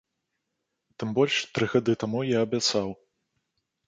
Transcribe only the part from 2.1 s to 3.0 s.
я абяцаў.